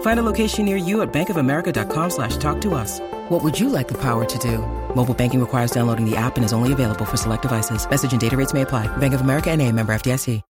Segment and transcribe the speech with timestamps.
[0.00, 3.00] Find a location near you at bankofamerica.com slash talk to us.
[3.30, 4.58] What would you like the power to do?
[4.94, 7.88] Mobile banking requires downloading the app and is only available for select devices.
[7.88, 8.94] Message and data rates may apply.
[8.98, 10.42] Bank of America and a member FDIC.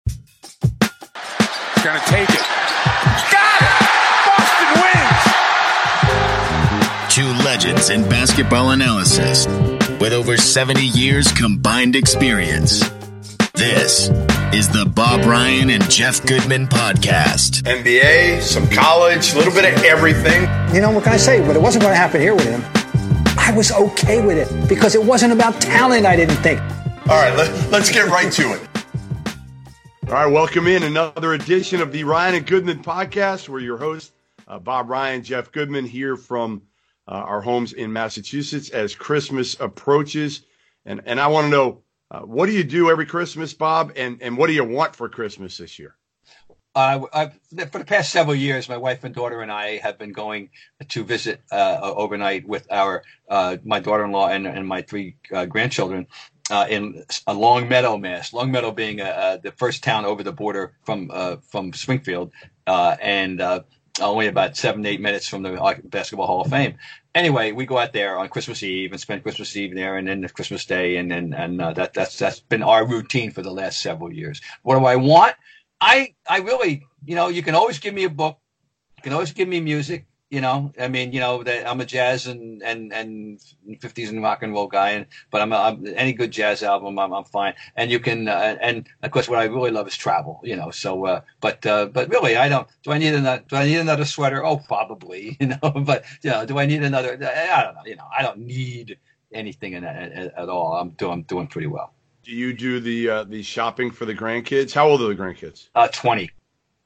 [1.83, 2.45] Gonna take it.
[3.31, 3.71] Got it!
[4.27, 4.69] Boston
[6.99, 7.13] wins!
[7.13, 9.47] Two legends in basketball analysis
[10.01, 12.81] with over 70 years combined experience.
[13.53, 14.09] This
[14.53, 17.61] is the Bob Ryan and Jeff Goodman podcast.
[17.63, 20.41] NBA, some college, a little bit of everything.
[20.73, 21.45] You know, what can I say?
[21.45, 22.63] But it wasn't going to happen here with him.
[23.37, 26.59] I was okay with it because it wasn't about talent, I didn't think.
[26.61, 28.67] All right, let, let's get right to it.
[30.07, 33.49] All right, welcome in another edition of the Ryan and Goodman podcast.
[33.49, 34.11] We're your hosts,
[34.47, 36.63] uh, Bob Ryan, Jeff Goodman, here from
[37.07, 40.41] uh, our homes in Massachusetts as Christmas approaches.
[40.85, 43.93] And, and I want to know uh, what do you do every Christmas, Bob?
[43.95, 45.95] And, and what do you want for Christmas this year?
[46.75, 47.29] Uh,
[47.71, 50.49] for the past several years, my wife and daughter and I have been going
[50.87, 56.07] to visit uh, overnight with our uh, my daughter-in-law and, and my three uh, grandchildren
[56.69, 58.33] in a Longmeadow, Mass.
[58.33, 61.09] Longmeadow being the first town over the border from
[61.41, 62.31] from Springfield,
[62.67, 63.39] and
[64.01, 66.77] only about seven eight minutes from the Basketball Hall of Fame
[67.15, 70.27] anyway, we go out there on Christmas Eve and spend Christmas Eve there, and then
[70.29, 73.81] Christmas Day, and and and uh, that that's that's been our routine for the last
[73.81, 74.41] several years.
[74.63, 75.35] What do I want?
[75.81, 78.39] I I really, you know, you can always give me a book,
[78.97, 81.85] you can always give me music, you know, I mean, you know, that I'm a
[81.85, 85.87] jazz and and and 50s and rock and roll guy, and but I'm, a, I'm
[85.95, 87.55] any good jazz album, I'm, I'm fine.
[87.75, 90.69] And you can, uh, and of course, what I really love is travel, you know.
[90.69, 92.67] So, uh, but uh, but really, I don't.
[92.83, 93.43] Do I need another?
[93.47, 94.45] Do I need another sweater?
[94.45, 95.71] Oh, probably, you know.
[95.83, 97.13] But you know, do I need another?
[97.13, 97.85] I don't know.
[97.85, 98.97] You know, I don't need
[99.33, 100.73] anything in at, at all.
[100.73, 101.93] I'm doing I'm doing pretty well.
[102.23, 104.73] Do you do the uh, the shopping for the grandkids?
[104.73, 105.69] How old are the grandkids?
[105.73, 106.29] Uh, twenty.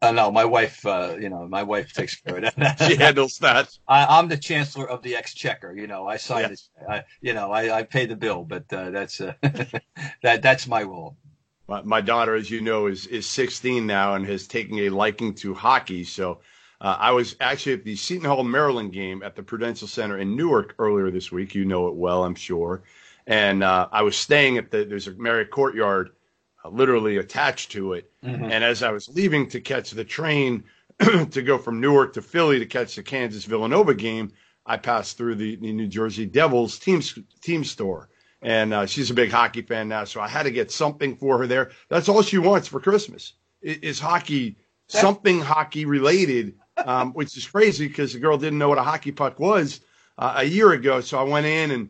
[0.03, 2.81] Uh, no, my wife, uh, you know, my wife takes care of that.
[2.87, 3.77] she handles that.
[3.87, 5.73] I, am the chancellor of the exchequer.
[5.73, 6.69] You know, I sign yes.
[6.77, 6.89] it.
[6.89, 9.33] I, you know, I, I pay the bill, but uh, that's uh,
[10.23, 11.15] that that's my role.
[11.69, 15.33] My, my, daughter, as you know, is is 16 now and has taken a liking
[15.35, 16.03] to hockey.
[16.03, 16.39] So
[16.81, 20.35] uh, I was actually at the Seton Hall, Maryland game at the Prudential Center in
[20.35, 21.55] Newark earlier this week.
[21.55, 22.83] You know it well, I'm sure.
[23.25, 26.09] And uh, I was staying at the there's a Marriott Courtyard
[26.69, 28.11] literally attached to it.
[28.23, 28.45] Mm-hmm.
[28.45, 30.63] And as I was leaving to catch the train
[30.99, 34.31] to go from Newark to Philly to catch the Kansas Villanova game,
[34.65, 37.01] I passed through the, the New Jersey Devils team
[37.41, 38.09] team store.
[38.41, 41.37] And uh, she's a big hockey fan now, so I had to get something for
[41.37, 41.71] her there.
[41.87, 44.57] That's all she wants for Christmas is hockey,
[44.87, 49.11] something hockey related, um, which is crazy because the girl didn't know what a hockey
[49.11, 49.81] puck was
[50.17, 51.01] uh, a year ago.
[51.01, 51.89] So I went in and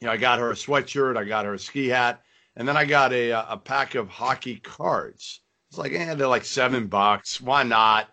[0.00, 2.22] you know I got her a sweatshirt, I got her a ski hat,
[2.56, 5.40] and then I got a a pack of hockey cards.
[5.70, 7.40] It's like, eh, they're like seven bucks.
[7.40, 8.08] Why not?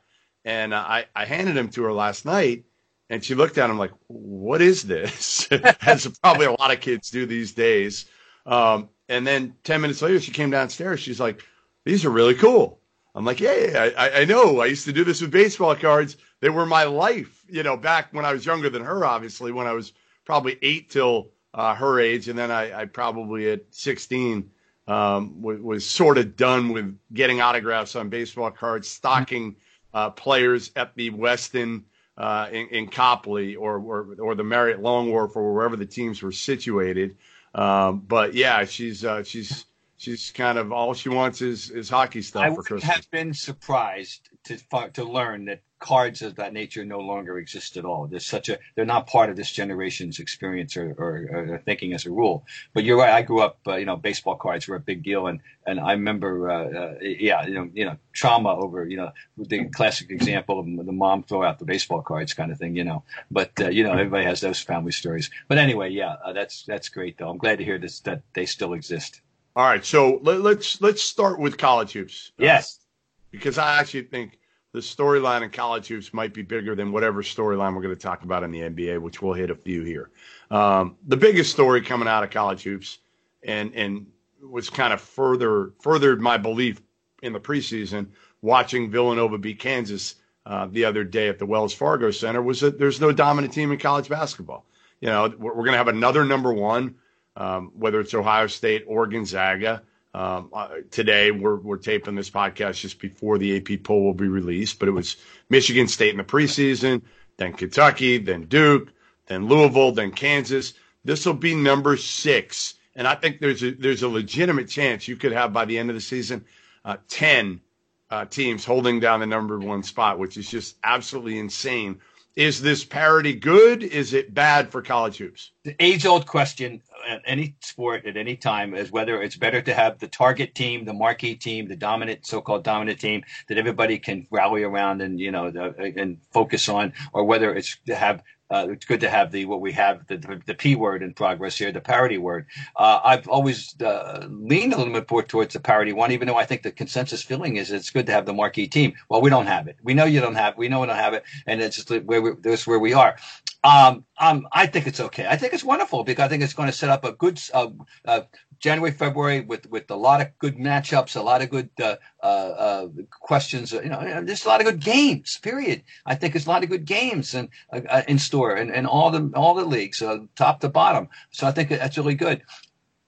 [0.46, 2.66] And uh, I I handed them to her last night,
[3.10, 5.48] and she looked at them like, "What is this?"
[5.82, 8.06] As probably a lot of kids do these days.
[8.46, 11.00] Um, and then ten minutes later, she came downstairs.
[11.00, 11.44] She's like,
[11.86, 12.80] "These are really cool."
[13.16, 14.60] I'm like, "Yeah, yeah I, I know.
[14.60, 16.18] I used to do this with baseball cards.
[16.40, 19.04] They were my life, you know, back when I was younger than her.
[19.04, 19.94] Obviously, when I was
[20.24, 24.50] probably eight till uh, her age, and then I, I probably at 16
[24.88, 29.56] um, was, was sort of done with getting autographs on baseball cards, stocking
[29.94, 31.84] uh, players at the Westin
[32.18, 36.22] uh, in, in, Copley or, or, or the Marriott Long Wharf or wherever the teams
[36.22, 37.18] were situated.
[37.54, 39.66] Um, but yeah, she's uh, she's
[39.98, 42.90] she's kind of all she wants is is hockey stuff I for Christmas.
[42.90, 44.58] I have been surprised to
[44.94, 48.08] to learn that cards of that nature no longer exist at all.
[48.08, 52.06] There's such a they're not part of this generation's experience or, or, or thinking as
[52.06, 52.46] a rule.
[52.74, 53.12] But you're right.
[53.12, 55.92] I grew up, uh, you know, baseball cards were a big deal, and and I
[55.94, 60.60] remember, uh, uh, yeah, you know, you know, trauma over, you know, the classic example
[60.60, 63.04] of the mom throw out the baseball cards kind of thing, you know.
[63.30, 65.30] But uh, you know, everybody has those family stories.
[65.48, 67.30] But anyway, yeah, uh, that's that's great though.
[67.30, 69.22] I'm glad to hear this that they still exist.
[69.56, 72.32] All right, so let, let's let's start with college hoops.
[72.38, 72.84] Yes, uh,
[73.32, 74.40] because I actually think
[74.78, 78.22] the storyline in college hoops might be bigger than whatever storyline we're going to talk
[78.22, 80.12] about in the NBA, which we'll hit a few here.
[80.52, 83.00] Um, the biggest story coming out of college hoops,
[83.44, 84.06] and and
[84.40, 86.80] was kind of further furthered my belief
[87.24, 88.08] in the preseason
[88.44, 90.16] watching Villanova beat Kansas
[90.46, 93.72] uh, the other day at the Wells Fargo Center was that there's no dominant team
[93.72, 94.64] in college basketball.
[95.02, 96.96] You know, we're, going to have another number one,
[97.36, 99.82] um, whether it's Ohio State or Gonzaga.
[100.18, 100.50] Um,
[100.90, 104.90] today, we're, we're taping this podcast just before the AP poll will be released, but
[104.90, 105.16] it was
[105.48, 107.04] Michigan State in the preseason,
[107.38, 108.90] then Kentucky, then Duke,
[109.28, 110.74] then Louisville, then Kansas.
[111.06, 112.74] This will be number six.
[112.96, 115.92] And I think there's a, there's a legitimate chance you could have by the end
[115.92, 116.46] of the season
[116.84, 117.62] uh, 10
[118.10, 122.00] uh, teams holding down the number one spot, which is just absolutely insane.
[122.38, 123.82] Is this parity good?
[123.82, 125.54] Is it bad for college hoops?
[125.64, 129.74] The age old question at any sport at any time is whether it's better to
[129.74, 133.98] have the target team, the marquee team, the dominant, so called dominant team that everybody
[133.98, 138.22] can rally around and, you know, the, and focus on, or whether it's to have
[138.50, 141.58] uh, it's good to have the what we have the, the, p word in progress
[141.58, 142.46] here, the parity word.
[142.76, 146.38] Uh, I've always uh, leaned a little bit more towards the parity one, even though
[146.38, 148.94] I think the consensus feeling is it's good to have the marquee team.
[149.10, 149.78] Well, we don't have it.
[149.84, 150.58] We know you don't have.
[150.58, 153.18] We know we don't have it, and it's just where we, that's where we are.
[153.64, 155.28] Um, um, I think it's okay.
[155.28, 157.70] I think it's wonderful because I think it's going to set up a good uh,
[158.06, 158.22] uh,
[158.60, 162.26] January, February with with a lot of good matchups, a lot of good uh, uh,
[162.26, 163.72] uh questions.
[163.72, 165.38] You know, there's a lot of good games.
[165.38, 165.84] Period.
[166.06, 168.88] I think there's a lot of good games and uh, uh, in store and, and
[168.88, 170.02] all the all the leagues,
[170.36, 171.10] top to bottom.
[171.32, 172.42] So I think that's really good.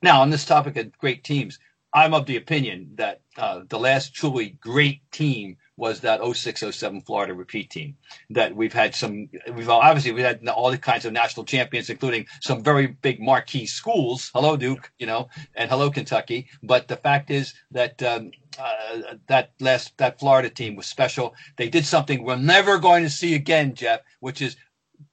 [0.03, 1.57] Now on this topic of great teams,
[1.91, 7.69] I'm of the opinion that the last truly great team was that 0607 Florida repeat
[7.69, 7.95] team
[8.29, 12.25] that we've had some we've obviously we had all the kinds of national champions including
[12.41, 14.29] some very big marquee schools.
[14.33, 16.49] Hello Duke you know and hello Kentucky.
[16.61, 21.33] But the fact is that um, uh, that last that Florida team was special.
[21.55, 24.57] They did something we're never going to see again Jeff which is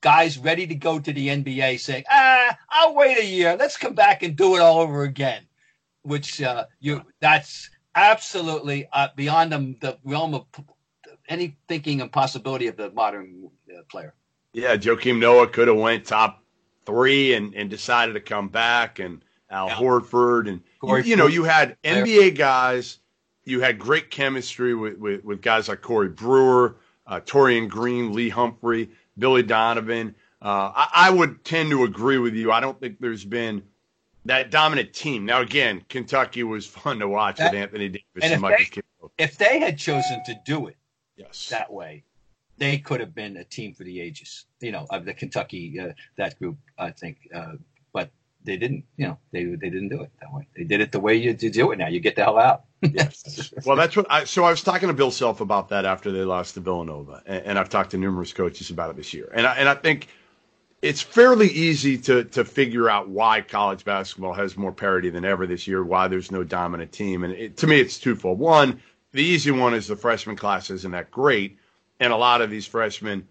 [0.00, 3.56] guys ready to go to the NBA saying ah I'll wait a year.
[3.56, 5.46] Let's come back and do it all over again
[6.02, 10.44] which uh, you that's absolutely uh, beyond the, the, realm of
[11.28, 14.14] any thinking and possibility of the modern uh, player.
[14.52, 16.42] Yeah, Joakim Noah could have went top
[16.84, 19.74] three and, and decided to come back, and Al yeah.
[19.74, 23.00] Horford, and you, you, know you had NBA guys,
[23.44, 26.76] you had great chemistry with, with, with guys like Corey Brewer,
[27.06, 30.14] uh, Taurean Green, Lee Humphrey, Billy Donovan.
[30.40, 32.52] Uh, I, I would tend to agree with you.
[32.52, 33.62] I don't think there's been–
[34.26, 35.24] that dominant team.
[35.24, 38.82] Now, again, Kentucky was fun to watch that, with Anthony Davis and, and Michael
[39.18, 40.76] If they had chosen to do it
[41.16, 41.48] yes.
[41.48, 42.04] that way,
[42.58, 44.46] they could have been a team for the ages.
[44.60, 47.28] You know, of the Kentucky uh, that group, I think.
[47.34, 47.52] Uh,
[47.92, 48.10] but
[48.44, 48.84] they didn't.
[48.96, 50.46] You know, they they didn't do it that way.
[50.56, 51.88] They did it the way you, you do it now.
[51.88, 52.64] You get the hell out.
[52.82, 53.52] yes.
[53.64, 54.24] Well, that's what I.
[54.24, 57.44] So I was talking to Bill Self about that after they lost to Villanova, and,
[57.44, 60.08] and I've talked to numerous coaches about it this year, and I, and I think
[60.82, 65.46] it's fairly easy to to figure out why college basketball has more parity than ever
[65.46, 65.82] this year.
[65.84, 68.38] Why there's no dominant team, and it, to me, it's twofold.
[68.38, 68.80] One,
[69.12, 71.58] the easy one is the freshman class isn't that great,
[72.00, 73.26] and a lot of these freshmen,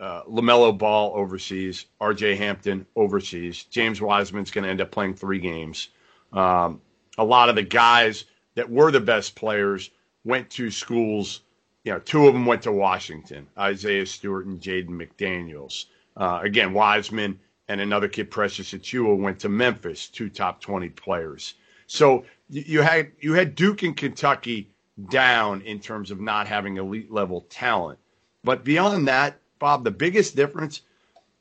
[0.00, 2.36] uh, LaMelo Ball overseas, R.J.
[2.36, 5.88] Hampton overseas, James Wiseman's going to end up playing three games.
[6.32, 6.80] Um,
[7.18, 9.90] a lot of the guys that were the best players
[10.24, 11.42] went to schools.
[11.84, 15.86] You know, two of them went to Washington, Isaiah Stewart and Jaden McDaniels.
[16.16, 21.54] Uh, again, Wiseman and another kid, Precious Achiuwa, went to Memphis, two top 20 players.
[21.86, 24.70] So you had you had Duke and Kentucky
[25.10, 27.98] down in terms of not having elite level talent.
[28.42, 30.82] But beyond that, Bob, the biggest difference,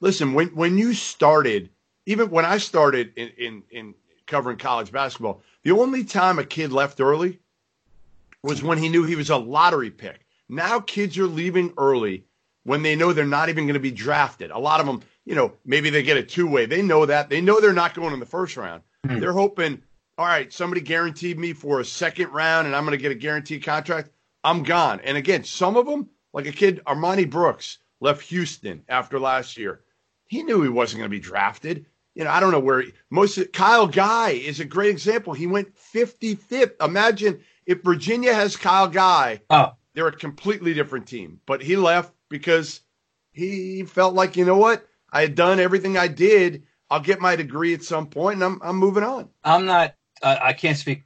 [0.01, 1.69] listen, when when you started,
[2.05, 3.95] even when I started in, in, in
[4.27, 7.39] covering college basketball, the only time a kid left early
[8.43, 10.25] was when he knew he was a lottery pick.
[10.49, 12.25] Now kids are leaving early
[12.65, 14.51] when they know they're not even going to be drafted.
[14.51, 16.65] A lot of them, you know, maybe they get a two way.
[16.65, 17.29] They know that.
[17.29, 18.81] They know they're not going in the first round.
[19.07, 19.19] Mm-hmm.
[19.19, 19.81] They're hoping,
[20.17, 23.15] all right, somebody guaranteed me for a second round and I'm going to get a
[23.15, 24.09] guaranteed contract.
[24.43, 24.99] I'm gone.
[25.03, 29.81] And again, some of them, like a kid, Armoni Brooks, left Houston after last year.
[30.25, 31.85] He knew he wasn't going to be drafted.
[32.15, 35.33] You know, I don't know where he, most of, Kyle Guy is a great example.
[35.33, 36.83] He went 55th.
[36.83, 39.73] Imagine if Virginia has Kyle Guy, oh.
[39.93, 41.39] they're a completely different team.
[41.45, 42.81] But he left because
[43.31, 44.87] he felt like, you know what?
[45.11, 46.63] I had done everything I did.
[46.89, 49.29] I'll get my degree at some point, and I'm I'm moving on.
[49.43, 49.95] I'm not.
[50.21, 51.03] Uh, I can't speak.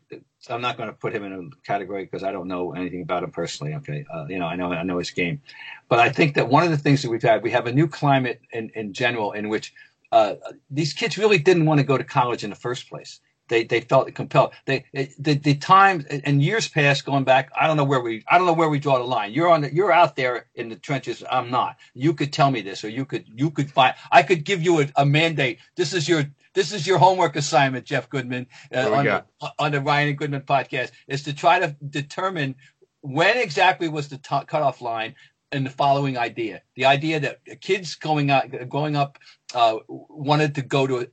[0.49, 3.23] I'm not going to put him in a category because I don't know anything about
[3.23, 3.75] him personally.
[3.75, 5.41] Okay, uh, you know, I know I know his game,
[5.87, 7.87] but I think that one of the things that we've had, we have a new
[7.87, 9.73] climate in in general in which
[10.11, 10.35] uh,
[10.69, 13.81] these kids really didn't want to go to college in the first place they they
[13.81, 14.53] felt compelled.
[14.65, 17.51] They the the time and years past going back.
[17.59, 19.33] I don't know where we I don't know where we draw the line.
[19.33, 21.23] You're on the, you're out there in the trenches.
[21.29, 21.77] I'm not.
[21.93, 23.95] You could tell me this, or you could you could find.
[24.11, 25.59] I could give you a, a mandate.
[25.75, 29.81] This is your this is your homework assignment, Jeff Goodman, uh, on, the, on the
[29.81, 32.55] Ryan and Goodman podcast, is to try to determine
[33.01, 35.15] when exactly was the t- cutoff line
[35.51, 39.19] in the following idea: the idea that kids going out, growing up,
[39.53, 41.09] uh, wanted to go to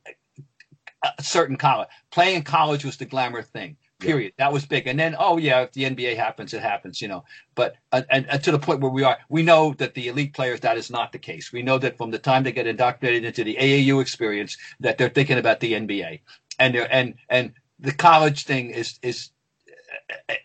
[1.03, 1.89] a, certain college.
[2.11, 3.77] Playing college was the glamour thing.
[3.99, 4.35] Period.
[4.39, 4.47] Yeah.
[4.47, 4.87] That was big.
[4.87, 7.01] And then, oh yeah, if the NBA happens, it happens.
[7.01, 7.25] You know.
[7.55, 10.35] But uh, and, and to the point where we are, we know that the elite
[10.35, 11.51] players that is not the case.
[11.51, 15.09] We know that from the time they get indoctrinated into the AAU experience, that they're
[15.09, 16.21] thinking about the NBA,
[16.59, 19.31] and they're and and the college thing is is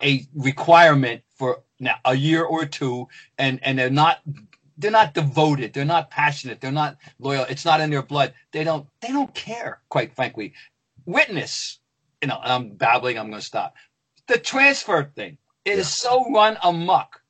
[0.01, 4.19] a requirement for now a year or two, and and they're not
[4.81, 7.45] they're not devoted, they're not passionate, they're not loyal.
[7.49, 8.33] It's not in their blood.
[8.51, 10.53] They don't they don't care, quite frankly.
[11.05, 11.79] Witness,
[12.21, 13.17] you know, I'm babbling.
[13.17, 13.75] I'm going to stop.
[14.27, 15.83] The transfer thing is yeah.
[15.83, 17.21] so run amuck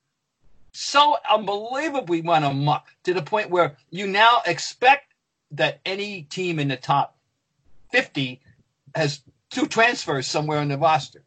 [0.74, 5.14] so unbelievably run amuck to the point where you now expect
[5.52, 7.18] that any team in the top
[7.92, 8.42] 50
[8.96, 11.24] has two transfers somewhere on the roster.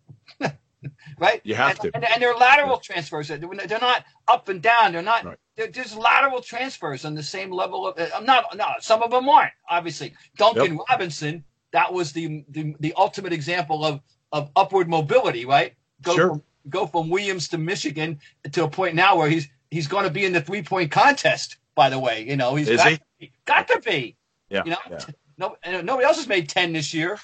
[1.19, 1.41] right?
[1.45, 1.91] You have and, to.
[1.95, 3.29] And, and, they're lateral transfers.
[3.29, 4.93] They're not up and down.
[4.93, 5.25] They're not.
[5.25, 5.39] Right.
[5.57, 7.99] They're just lateral transfers on the same level of.
[7.99, 8.45] Uh, I'm not.
[8.57, 9.53] No, some of them aren't.
[9.69, 10.87] Obviously, Duncan yep.
[10.89, 11.45] Robinson.
[11.73, 14.01] That was the, the the ultimate example of
[14.33, 15.45] of upward mobility.
[15.45, 15.75] Right?
[16.03, 16.29] Go sure.
[16.29, 18.21] From, go from Williams to Michigan
[18.53, 21.59] to a point now where he's he's going to be in the three point contest.
[21.75, 22.97] By the way, you know he's got, he?
[22.97, 24.17] To be, got to be.
[24.49, 24.63] Yeah.
[24.65, 25.01] You know, yeah.
[25.39, 27.19] no, nobody else has made ten this year.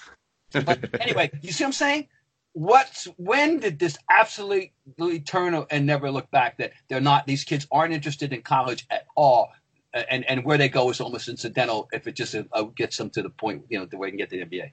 [0.52, 2.08] But anyway, you see what I'm saying?
[2.52, 4.72] What's when did this absolutely
[5.20, 9.06] turn and never look back that they're not these kids aren't interested in college at
[9.16, 9.50] all
[9.92, 13.22] and and where they go is almost incidental if it just uh, gets them to
[13.22, 14.70] the point you know the way they can get the NBA.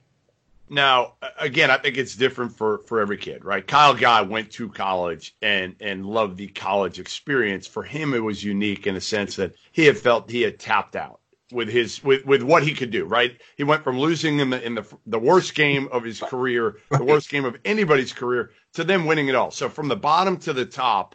[0.70, 3.66] Now, again, I think it's different for for every kid, right?
[3.66, 7.66] Kyle Guy went to college and and loved the college experience.
[7.66, 10.94] For him, it was unique in the sense that he had felt he had tapped
[10.94, 11.20] out
[11.52, 13.04] with his with, with what he could do.
[13.04, 16.76] Right, he went from losing in the in the the worst game of his career,
[16.90, 19.50] the worst game of anybody's career, to then winning it all.
[19.50, 21.14] So from the bottom to the top,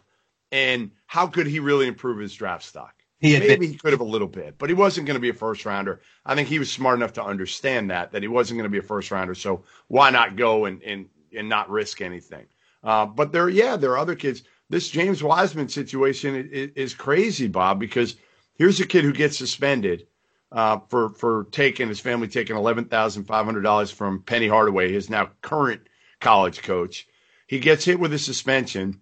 [0.52, 2.94] and how could he really improve his draft stock?
[3.20, 5.30] He Maybe been- he could have a little bit, but he wasn't going to be
[5.30, 6.00] a first rounder.
[6.26, 8.78] I think he was smart enough to understand that that he wasn't going to be
[8.78, 9.34] a first rounder.
[9.34, 12.46] So why not go and and and not risk anything?
[12.82, 14.42] Uh, but there, yeah, there are other kids.
[14.68, 18.16] This James Wiseman situation is, is crazy, Bob, because
[18.56, 20.06] here's a kid who gets suspended
[20.54, 24.92] uh, for for taking his family taking eleven thousand five hundred dollars from Penny Hardaway,
[24.92, 25.82] his now current
[26.20, 27.08] college coach.
[27.48, 29.00] He gets hit with a suspension.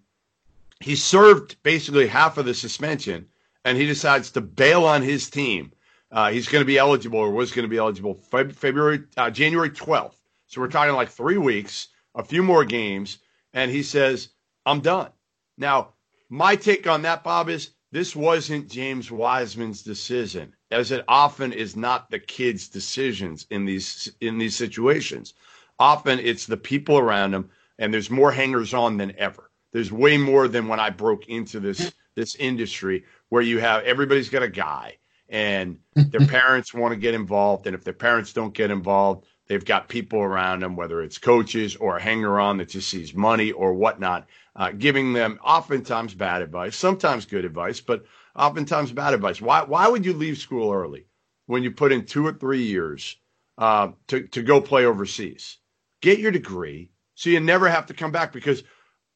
[0.79, 3.27] He served basically half of the suspension,
[3.63, 5.71] and he decides to bail on his team.
[6.11, 9.69] Uh, he's going to be eligible, or was going to be eligible, February, uh, January
[9.69, 10.19] twelfth.
[10.47, 13.19] So we're talking like three weeks, a few more games,
[13.53, 14.29] and he says,
[14.65, 15.11] "I'm done."
[15.55, 15.93] Now,
[16.29, 21.75] my take on that, Bob, is this wasn't James Wiseman's decision as it often is
[21.75, 25.33] not the kids' decisions in these in these situations.
[25.79, 27.49] Often it's the people around them,
[27.79, 29.49] and there's more hangers on than ever.
[29.71, 34.29] There's way more than when I broke into this this industry where you have everybody's
[34.29, 34.97] got a guy
[35.29, 39.65] and their parents want to get involved, and if their parents don't get involved, they've
[39.65, 43.51] got people around them, whether it's coaches or a hanger on that just sees money
[43.51, 49.41] or whatnot, uh, giving them oftentimes bad advice, sometimes good advice, but oftentimes bad advice.
[49.41, 51.05] Why why would you leave school early
[51.45, 53.15] when you put in two or three years
[53.57, 55.57] uh, to to go play overseas?
[56.01, 58.63] Get your degree so you never have to come back because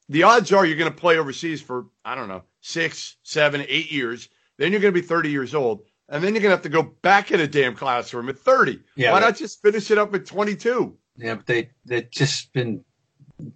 [0.09, 3.91] the odds are you're going to play overseas for I don't know six, seven, eight
[3.91, 4.29] years.
[4.57, 6.69] Then you're going to be 30 years old, and then you're going to have to
[6.69, 8.79] go back in a damn classroom at 30.
[8.95, 10.97] Yeah, Why not just finish it up at 22?
[11.17, 12.83] Yeah, but they they've just been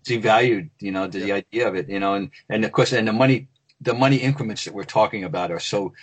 [0.03, 1.25] devalued, you know, the, yeah.
[1.25, 3.47] the idea of it, you know, and and of course, and the money
[3.81, 5.93] the money increments that we're talking about are so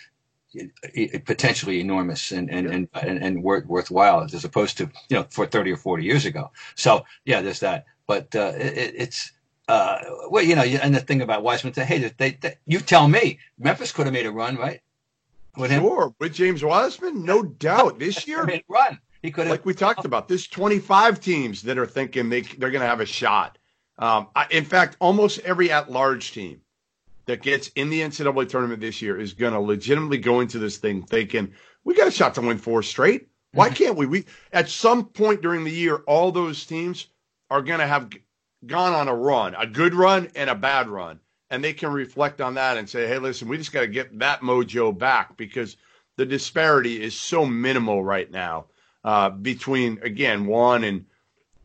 [1.24, 5.46] potentially enormous and and, and and and worth, worthwhile as opposed to you know for
[5.46, 6.50] 30 or 40 years ago.
[6.74, 7.84] So yeah there's that.
[8.06, 9.32] But uh, it, it's
[9.68, 9.98] uh,
[10.30, 13.38] well you know and the thing about Wiseman said hey they, they, you tell me.
[13.58, 14.80] Memphis could have made a run right?
[15.56, 17.98] With him sure with James Wiseman no doubt.
[17.98, 18.98] This year run.
[19.22, 22.70] He could have like we talked about there's 25 teams that are thinking they they're
[22.70, 23.58] going to have a shot.
[23.98, 26.62] Um, I, in fact almost every at large team
[27.28, 30.78] that gets in the NCAA tournament this year is going to legitimately go into this
[30.78, 31.52] thing thinking
[31.84, 33.28] we got a shot to win four straight.
[33.52, 33.74] Why mm-hmm.
[33.74, 34.06] can't we?
[34.06, 37.06] We at some point during the year, all those teams
[37.50, 38.10] are going to have
[38.64, 41.20] gone on a run, a good run and a bad run,
[41.50, 44.18] and they can reflect on that and say, "Hey, listen, we just got to get
[44.18, 45.76] that mojo back because
[46.16, 48.66] the disparity is so minimal right now
[49.04, 51.04] uh, between again one and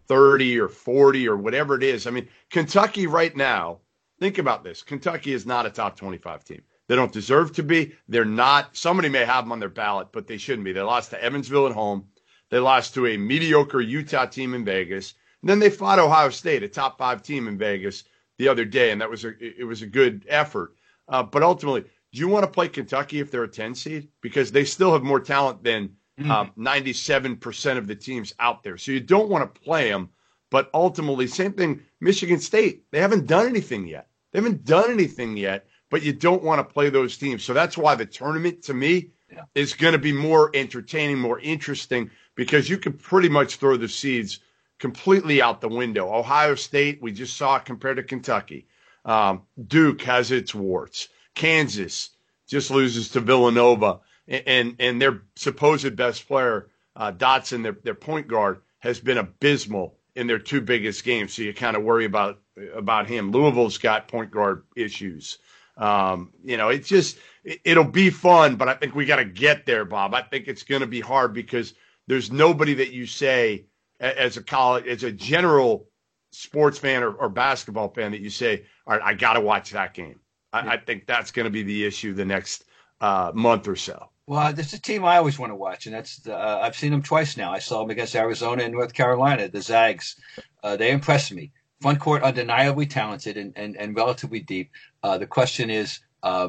[0.07, 2.05] 30 or 40 or whatever it is.
[2.05, 3.79] I mean, Kentucky right now,
[4.23, 4.83] think about this.
[4.83, 6.61] Kentucky is not a top 25 team.
[6.87, 7.93] They don't deserve to be.
[8.07, 8.77] They're not.
[8.77, 10.71] Somebody may have them on their ballot, but they shouldn't be.
[10.71, 12.05] They lost to Evansville at home.
[12.49, 15.15] They lost to a mediocre Utah team in Vegas.
[15.41, 18.05] And then they fought Ohio State, a top five team in Vegas,
[18.37, 20.73] the other day, and that was a it was a good effort.
[21.09, 24.07] Uh, but ultimately, do you want to play Kentucky if they're a 10 seed?
[24.21, 25.97] Because they still have more talent than
[26.29, 28.77] um, 97% of the teams out there.
[28.77, 30.09] So you don't want to play them.
[30.49, 34.07] But ultimately, same thing, Michigan State, they haven't done anything yet.
[34.33, 37.43] They haven't done anything yet, but you don't want to play those teams.
[37.43, 39.43] So that's why the tournament, to me, yeah.
[39.55, 43.87] is going to be more entertaining, more interesting, because you can pretty much throw the
[43.87, 44.39] seeds
[44.79, 46.13] completely out the window.
[46.13, 48.67] Ohio State, we just saw it compared to Kentucky.
[49.05, 51.07] Um, Duke has its warts.
[51.35, 52.09] Kansas
[52.47, 58.27] just loses to Villanova and and their supposed best player uh, Dotson, their their point
[58.27, 61.33] guard, has been abysmal in their two biggest games.
[61.33, 62.39] So you kind of worry about
[62.73, 63.31] about him.
[63.31, 65.39] Louisville's got point guard issues.
[65.75, 69.25] Um, you know, it's just it, will be fun, but I think we got to
[69.25, 70.13] get there, Bob.
[70.13, 71.73] I think it's going to be hard because
[72.07, 73.65] there's nobody that you say
[73.99, 75.87] as a college as a general
[76.31, 79.71] sports fan or, or basketball fan that you say, all right, I got to watch
[79.71, 80.19] that game.
[80.51, 82.65] I, I think that's going to be the issue the next
[83.01, 84.09] uh, month or so.
[84.25, 87.01] Well, there's a team I always want to watch, and that's uh, I've seen them
[87.01, 87.51] twice now.
[87.51, 90.15] I saw them against Arizona and North Carolina, the Zags.
[90.63, 91.51] Uh, they impressed me.
[91.83, 94.71] Front court, undeniably talented and, and, and relatively deep.
[95.03, 96.47] Uh, the question is, uh,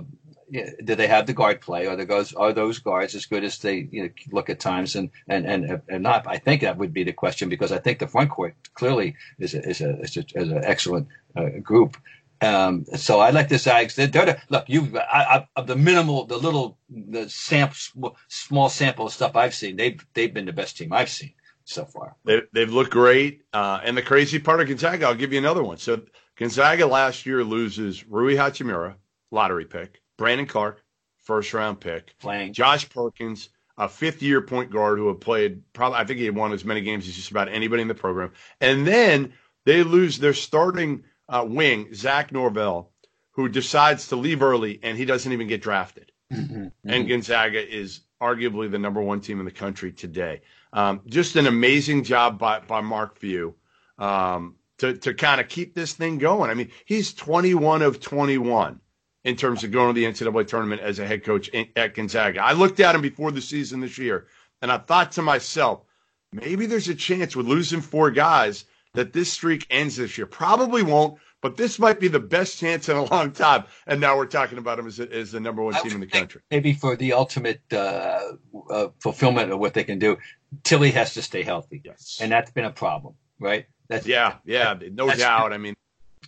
[0.85, 1.89] do they have the guard play?
[1.89, 4.95] Are those are those guards as good as they you know, look at times?
[4.95, 6.29] And, and and and not.
[6.29, 9.55] I think that would be the question because I think the front court clearly is
[9.55, 11.97] is a, is, a, is an excellent uh, group.
[12.41, 13.97] Um, so I like the Zags.
[13.97, 14.81] They're, they're look, you
[15.57, 19.75] of the minimal, the little, the sample, small sample of stuff I've seen.
[19.75, 21.35] They've they've been the best team I've seen
[21.65, 22.17] so far.
[22.25, 23.43] They, they've looked great.
[23.53, 25.79] Uh, and the crazy part of Gonzaga, I'll give you another one.
[25.79, 26.03] So
[26.37, 28.95] Gonzaga last year loses Rui Hachimura,
[29.31, 30.83] lottery pick, Brandon Clarke,
[31.23, 35.99] first round pick, playing Josh Perkins, a fifth year point guard who had played probably
[35.99, 38.33] I think he had won as many games as just about anybody in the program.
[38.61, 39.33] And then
[39.65, 42.93] they lose their starting uh, wing, Zach Norvell,
[43.33, 46.13] who decides to leave early and he doesn't even get drafted.
[46.33, 46.67] Mm-hmm.
[46.85, 50.43] And Gonzaga is arguably the number one team in the country today.
[50.75, 53.55] Um, just an amazing job by, by Mark Few
[53.97, 56.51] um, to, to kind of keep this thing going.
[56.51, 58.81] I mean, he's 21 of 21
[59.23, 62.43] in terms of going to the NCAA tournament as a head coach in, at Gonzaga.
[62.43, 64.27] I looked at him before the season this year
[64.63, 65.85] and I thought to myself,
[66.33, 70.27] maybe there's a chance with losing four guys that this streak ends this year.
[70.27, 73.65] Probably won't, but this might be the best chance in a long time.
[73.87, 76.41] And now we're talking about him as, as the number one team in the country.
[76.51, 78.33] Maybe for the ultimate uh,
[78.71, 80.19] uh, fulfillment of what they can do,
[80.63, 81.83] Tillie has to stay healthy.
[81.85, 82.19] Yes.
[82.21, 83.67] And that's been a problem, right?
[83.89, 85.53] That's, yeah, yeah, no doubt.
[85.53, 85.75] I mean,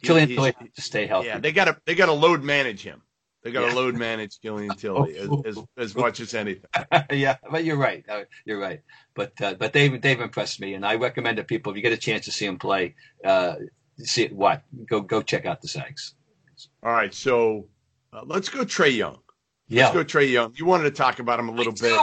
[0.02, 1.28] Killian Tillie has to stay healthy.
[1.28, 3.02] Yeah, they got to they got to load manage him.
[3.42, 3.74] They got to yeah.
[3.74, 6.68] load manage Killian Tillie as, as, as, much as anything.
[7.10, 8.04] yeah, but you're right.
[8.08, 8.80] Uh, you're right.
[9.14, 11.92] But uh, but they've they've impressed me, and I recommend to people if you get
[11.92, 12.94] a chance to see him play,
[13.24, 13.54] uh,
[13.98, 16.14] see what go go check out the Zags.
[16.82, 17.68] All right, so
[18.12, 19.18] uh, let's go Trae Young.
[19.68, 20.52] Yeah, let's go Trae Young.
[20.56, 21.98] You wanted to talk about him a little bit.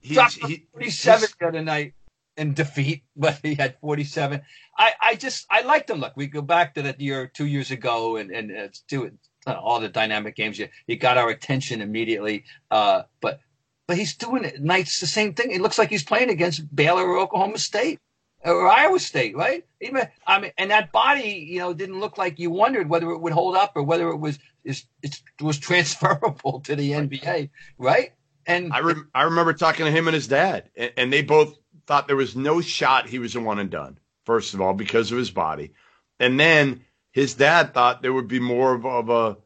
[0.00, 1.94] He's, Dropped he, 47 the other night
[2.36, 4.40] in defeat, but he had 47.
[4.76, 6.00] I, I just I liked him.
[6.00, 9.10] Look, we go back to that year two years ago, and and it's do
[9.46, 10.58] all the dynamic games.
[10.58, 12.44] You, you got our attention immediately.
[12.70, 13.40] Uh, but
[13.86, 15.50] but he's doing it nights the same thing.
[15.50, 17.98] It looks like he's playing against Baylor or Oklahoma State
[18.44, 19.64] or Iowa State, right?
[19.80, 23.18] Even I mean, and that body, you know, didn't look like you wondered whether it
[23.18, 28.12] would hold up or whether it was is it was transferable to the NBA, right?
[28.50, 32.06] And I I remember talking to him and his dad, and, and they both thought
[32.06, 33.98] there was no shot he was a one and done.
[34.24, 35.72] First of all, because of his body,
[36.18, 39.36] and then his dad thought there would be more of, of a,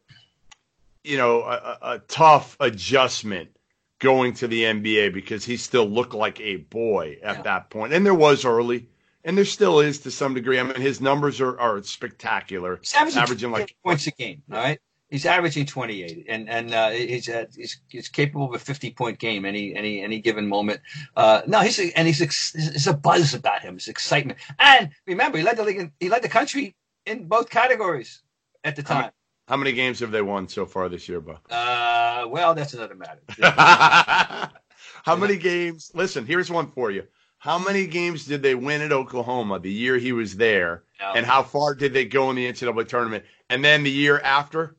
[1.03, 3.51] you know, a, a, tough adjustment
[3.99, 7.43] going to the NBA because he still looked like a boy at yeah.
[7.43, 7.93] that point.
[7.93, 8.89] And there was early,
[9.25, 10.59] and there still is to some degree.
[10.59, 12.81] I mean, his numbers are, are spectacular.
[12.95, 14.81] Averaging like points a game, all right?
[15.15, 19.21] He's averaging 28, and and uh, he's, uh, he's he's capable of a 50 point
[19.21, 20.81] game any any any given moment.
[21.15, 22.19] Uh, no, he's a, and he's
[22.53, 24.41] there's a buzz about him, it's excitement.
[24.59, 26.75] And remember, he led the league, he led the country
[27.07, 28.23] in both categories
[28.65, 28.97] at the time.
[28.97, 29.13] How many,
[29.47, 31.47] how many games have they won so far this year, Buck?
[31.49, 33.23] Uh, well, that's another matter.
[35.05, 35.93] how many games?
[35.95, 37.05] Listen, here's one for you.
[37.39, 40.83] How many games did they win at Oklahoma the year he was there?
[41.15, 43.25] And how far did they go in the NCAA tournament?
[43.49, 44.77] And then the year after,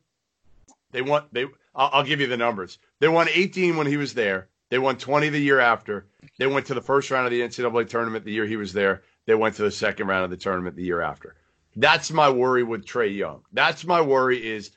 [0.96, 1.24] they won.
[1.30, 2.78] They I'll, I'll give you the numbers.
[3.00, 4.48] They won 18 when he was there.
[4.70, 6.06] They won 20 the year after.
[6.38, 9.02] They went to the first round of the NCAA tournament the year he was there.
[9.26, 11.36] they went to the second round of the tournament the year after.
[11.76, 13.42] That's my worry with Trae Young.
[13.52, 14.70] That's my worry is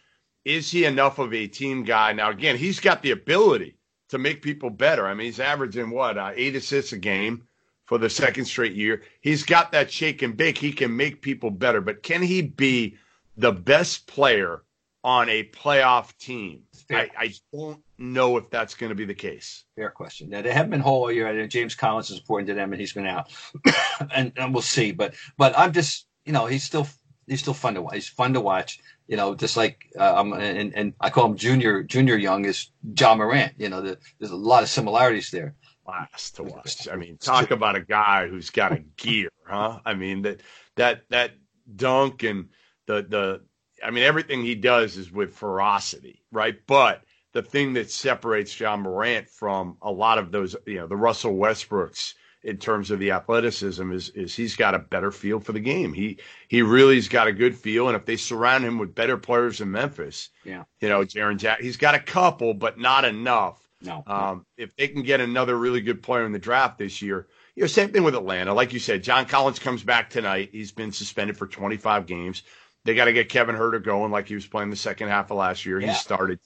[0.44, 2.12] is he enough of a team guy?
[2.12, 3.78] Now again, he's got the ability
[4.10, 5.08] to make people better.
[5.08, 7.48] I mean, he's averaging what uh, eight assists a game
[7.86, 9.04] for the second straight year.
[9.22, 10.58] He's got that shake and bake.
[10.58, 12.98] He can make people better, but can he be
[13.38, 14.64] the best player
[15.04, 16.64] on a playoff team?
[16.92, 19.64] I, I, don't know if that's going to be the case.
[19.76, 20.30] Fair question.
[20.30, 21.48] Now they haven't been whole all year.
[21.48, 23.32] James Collins is important to them, and he's been out,
[24.14, 24.92] and, and we'll see.
[24.92, 26.88] But but I'm just you know he's still
[27.28, 27.96] he's still fun to watch.
[27.96, 28.80] He's fun to watch.
[29.08, 32.72] You know, just like uh, I'm, and, and I call him Junior Junior Young is
[32.98, 33.54] Ja Morant.
[33.58, 35.56] You know, the, there's a lot of similarities there.
[35.88, 36.88] Last to watch.
[36.88, 39.80] I mean, talk about a guy who's got a gear, huh?
[39.86, 40.42] I mean that
[40.76, 41.32] that that
[41.76, 42.50] dunk and
[42.86, 43.42] the the
[43.84, 46.56] I mean everything he does is with ferocity, right?
[46.68, 50.96] But the thing that separates Ja Morant from a lot of those, you know, the
[50.96, 52.14] Russell Westbrooks
[52.44, 55.94] in terms of the athleticism is is he's got a better feel for the game.
[55.94, 59.62] He he really's got a good feel, and if they surround him with better players
[59.62, 63.62] in Memphis, yeah, you know, Jaren Jack, he's got a couple, but not enough.
[63.82, 67.28] No, um, if they can get another really good player in the draft this year,
[67.56, 68.54] you know, same thing with Atlanta.
[68.54, 70.50] Like you said, John Collins comes back tonight.
[70.52, 72.44] He's been suspended for 25 games.
[72.90, 75.38] They got to get Kevin Huerter going, like he was playing the second half of
[75.38, 75.80] last year.
[75.80, 75.90] Yeah.
[75.90, 76.40] He started.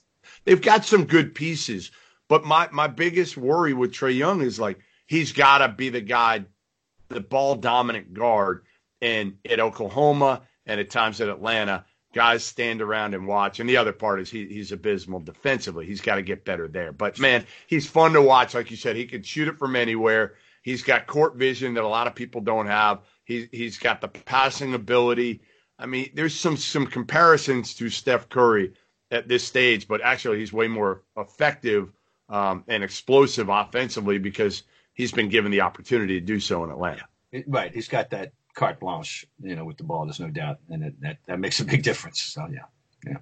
[0.44, 1.90] They've got some good pieces,
[2.28, 6.02] but my my biggest worry with Trae Young is like he's got to be the
[6.02, 6.44] guy,
[7.08, 8.66] the ball dominant guard.
[9.00, 13.58] And at Oklahoma and at times at Atlanta, guys stand around and watch.
[13.58, 15.86] And the other part is he, he's abysmal defensively.
[15.86, 16.92] He's got to get better there.
[16.92, 18.52] But man, he's fun to watch.
[18.52, 20.34] Like you said, he can shoot it from anywhere.
[20.60, 23.00] He's got court vision that a lot of people don't have.
[23.24, 25.40] He's he's got the passing ability.
[25.78, 28.72] I mean, there's some some comparisons to Steph Curry
[29.10, 31.92] at this stage, but actually he's way more effective
[32.28, 34.62] um, and explosive offensively because
[34.94, 37.02] he's been given the opportunity to do so in Atlanta.
[37.46, 37.72] Right.
[37.72, 40.04] He's got that carte blanche, you know, with the ball.
[40.04, 42.22] There's no doubt, and it, that that makes a big difference.
[42.22, 42.66] So yeah,
[43.06, 43.18] yeah.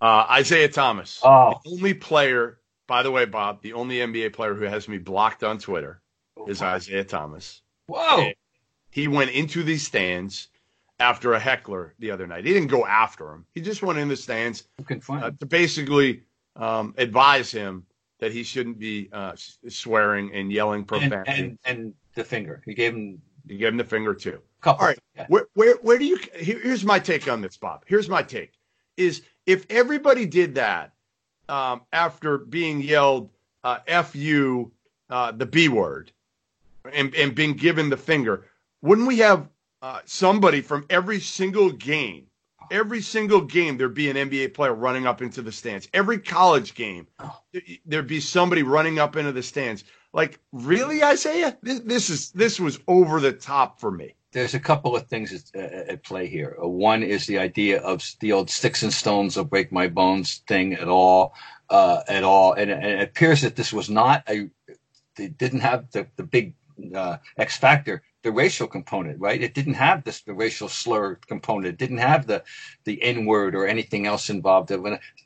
[0.00, 1.60] Uh, Isaiah Thomas, oh.
[1.64, 2.58] the only player.
[2.88, 6.02] By the way, Bob, the only NBA player who has me blocked on Twitter
[6.36, 6.60] oh, is.
[6.60, 7.62] Isaiah Thomas.
[7.86, 8.20] Whoa!
[8.20, 8.34] And
[8.90, 10.48] he went into these stands
[10.98, 12.44] after a heckler the other night.
[12.44, 13.44] He didn't go after him.
[13.54, 14.64] He just went in the stands
[15.08, 16.22] uh, to basically
[16.56, 17.84] um, advise him
[18.20, 19.32] that he shouldn't be uh,
[19.68, 21.32] swearing and yelling profanity.
[21.32, 22.62] And, and, and, the finger.
[22.66, 23.22] He gave him.
[23.46, 24.38] You gave him the finger too.
[24.60, 24.82] Couple.
[24.82, 24.98] All right.
[25.16, 25.24] Yeah.
[25.28, 26.18] Where, where where do you?
[26.36, 27.84] Here, here's my take on this, Bob.
[27.86, 28.52] Here's my take:
[28.98, 30.92] is if everybody did that
[31.48, 33.30] um, after being yelled
[33.64, 34.72] uh, "f you,"
[35.08, 36.12] uh, the B word,
[36.92, 38.46] and and being given the finger,
[38.82, 39.48] wouldn't we have
[39.82, 42.26] uh, somebody from every single game
[42.72, 45.88] every single game there'd be an NBA player running up into the stands.
[45.92, 47.06] Every college game,
[47.84, 49.84] there'd be somebody running up into the stands.
[50.12, 51.56] Like, really, Isaiah?
[51.62, 54.14] This, this is this was over the top for me.
[54.32, 56.56] There's a couple of things at, at play here.
[56.62, 60.42] Uh, one is the idea of the old sticks and stones will break my bones
[60.46, 61.34] thing at all,
[61.68, 64.48] uh, at all, and, and, it appears that this was not a.
[65.16, 66.54] They didn't have the the big
[66.94, 69.42] uh, X factor the racial component, right?
[69.42, 71.66] It didn't have this the racial slur component.
[71.66, 72.42] It didn't have the
[72.84, 74.72] the N word or anything else involved.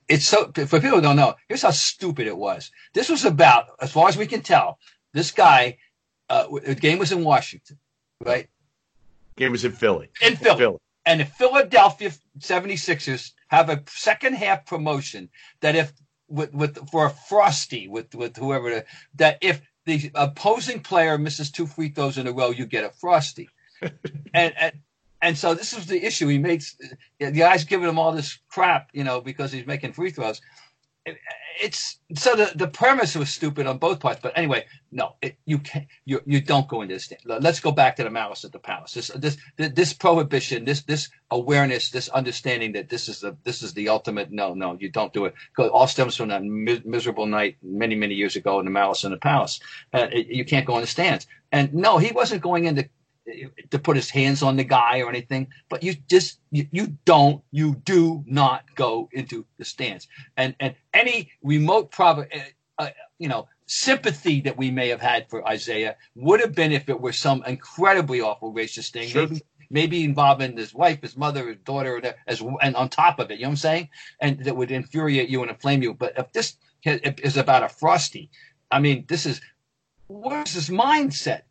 [0.09, 1.35] It's so for people who don't know.
[1.49, 2.71] Here's how stupid it was.
[2.95, 4.79] This was about, as far as we can tell,
[5.13, 5.79] this guy.
[6.29, 7.79] Uh, the game was in Washington,
[8.25, 8.49] right?
[9.37, 10.09] Game was in Philly.
[10.21, 10.59] In Philly.
[10.59, 10.79] Philly.
[11.05, 15.29] And the Philadelphia 76ers have a second half promotion
[15.61, 15.93] that if
[16.29, 21.67] with, with for a frosty with with whoever that if the opposing player misses two
[21.67, 23.49] free throws in a row, you get a frosty.
[23.83, 24.73] and, and
[25.23, 26.29] and so this is the issue.
[26.29, 26.77] He makes
[27.19, 30.41] the guy's giving him all this crap, you know, because he's making free throws
[31.63, 34.21] it's so the, the premise was stupid on both parts.
[34.23, 35.87] But anyway, no, it, you can't.
[36.05, 37.13] You you don't go into this.
[37.25, 38.93] Let's go back to the malice at the palace.
[38.95, 43.75] This this this prohibition, this this awareness, this understanding that this is the this is
[43.75, 44.31] the ultimate.
[44.33, 45.35] No, no, you don't do it.
[45.59, 49.13] All stems from that mi- miserable night many many years ago in the malice in
[49.13, 49.61] the palace.
[49.95, 51.27] Uh, it, you can't go in the stands.
[51.53, 52.89] And no, he wasn't going into
[53.71, 57.43] to put his hands on the guy or anything, but you just you, you don't
[57.51, 60.09] you do not go into the stands.
[60.37, 62.39] And and any remote prob uh,
[62.79, 66.89] uh, you know sympathy that we may have had for Isaiah would have been if
[66.89, 69.23] it were some incredibly awful racist thing, sure.
[69.23, 73.39] maybe maybe involving his wife, his mother, his daughter, as and on top of it,
[73.39, 73.89] you know what I'm saying,
[74.21, 75.95] and that would infuriate you and inflame you.
[75.95, 78.31] But if this is about a frosty,
[78.71, 79.41] I mean, this is
[80.07, 81.43] what's his mindset?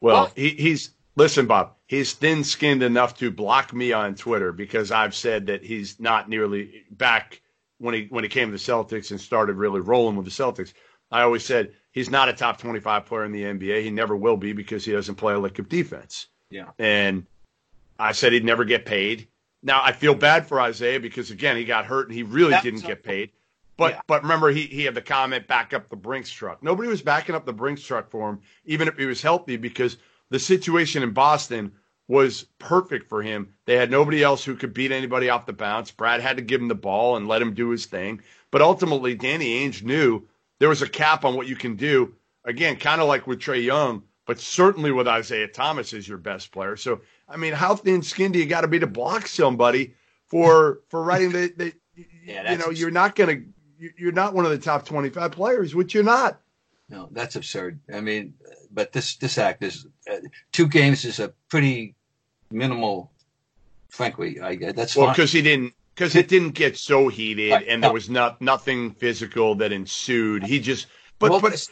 [0.00, 1.74] Well, he, he's listen, Bob.
[1.86, 6.84] He's thin-skinned enough to block me on Twitter because I've said that he's not nearly
[6.90, 7.40] back
[7.78, 10.72] when he when he came to the Celtics and started really rolling with the Celtics.
[11.10, 13.82] I always said he's not a top 25 player in the NBA.
[13.82, 16.26] He never will be because he doesn't play a lick of defense.
[16.50, 16.70] Yeah.
[16.78, 17.26] And
[17.98, 19.28] I said he'd never get paid.
[19.62, 22.64] Now I feel bad for Isaiah because again he got hurt and he really That's
[22.64, 23.30] didn't get paid.
[23.76, 24.00] But Yeah.
[24.06, 26.62] but remember he he had the comment back up the Brinks truck.
[26.62, 29.98] Nobody was backing up the Brinks truck for him, even if he was healthy, because
[30.30, 31.72] the situation in Boston
[32.08, 33.52] was perfect for him.
[33.64, 35.90] They had nobody else who could beat anybody off the bounce.
[35.90, 38.22] Brad had to give him the ball and let him do his thing.
[38.52, 40.26] But ultimately, Danny Ainge knew
[40.60, 42.14] there was a cap on what you can do.
[42.44, 46.52] Again, kind of like with Trae Young, but certainly with Isaiah Thomas as your best
[46.52, 46.76] player.
[46.76, 49.94] So, I mean, how thin skinned do you got to be to block somebody
[50.28, 51.72] for for writing the, the
[52.24, 53.46] Yeah, you know, you're not going to
[53.78, 56.40] you're not one of the top 25 players, which you're not.
[56.88, 57.80] No, that's absurd.
[57.92, 58.34] I mean,
[58.72, 60.16] but this this act is uh,
[60.52, 61.94] two games is a pretty
[62.50, 63.10] minimal.
[63.88, 64.74] Frankly, I guess.
[64.74, 67.66] that's Well, because he didn't, because it didn't get so heated, Right.
[67.68, 70.42] and there was not nothing physical that ensued.
[70.44, 70.86] He just,
[71.18, 71.66] but Well, but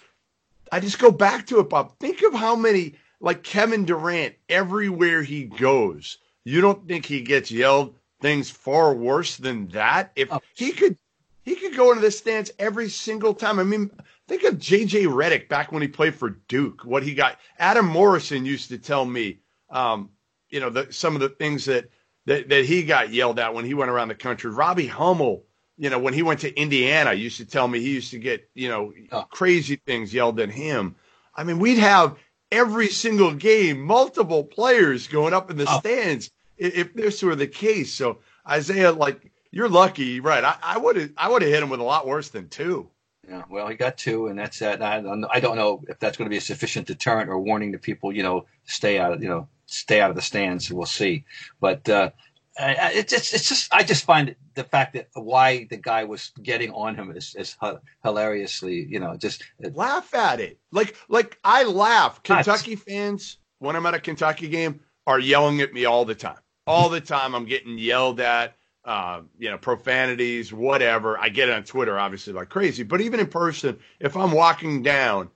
[0.72, 1.98] I just go back to it, Bob.
[1.98, 7.50] Think of how many, like Kevin Durant, everywhere he goes, you don't think he gets
[7.50, 10.12] yelled things far worse than that?
[10.16, 10.40] If Oh.
[10.54, 10.96] he could,
[11.44, 13.58] he could go into the stands every single time.
[13.58, 13.90] I mean,
[14.28, 16.82] think of JJ Redick back when he played for Duke.
[16.84, 17.38] What he got.
[17.58, 20.10] Adam Morrison used to tell me, um,
[20.48, 21.88] you know, the, some of the things that,
[22.26, 24.50] that that he got yelled at when he went around the country.
[24.50, 25.44] Robbie Hummel,
[25.76, 28.48] you know, when he went to Indiana, used to tell me he used to get,
[28.54, 29.22] you know, Oh.
[29.30, 30.94] crazy things yelled at him.
[31.34, 32.16] I mean, we'd have
[32.52, 35.78] every single game multiple players going up in the Oh.
[35.80, 37.92] stands if, if this were the case.
[37.92, 40.44] So Isaiah, like, you're lucky, right?
[40.62, 42.90] I- would have, I would have hit him with a lot worse than two.
[43.28, 44.82] Yeah, well, he got two, and that's that.
[44.82, 47.72] I, don't- I don't know if that's going to be a sufficient deterrent or warning
[47.72, 50.70] to people, you know, stay out of, you know, stay out of the stands.
[50.70, 51.24] We'll see.
[51.60, 52.10] But uh,
[52.58, 56.70] it's it's it's just I just find the fact that why the guy was getting
[56.72, 57.56] on him is, is
[58.04, 60.58] hilariously, you know, just laugh at it.
[60.70, 62.22] Like like I laugh.
[62.22, 66.38] Kentucky fans, when I'm at a Kentucky game, are yelling at me all the time.
[66.66, 71.18] All the time I'm getting yelled at, uh, you know, profanities, whatever.
[71.18, 72.82] I get it on Twitter, obviously, like crazy.
[72.82, 75.30] But even in person, if I'm walking down,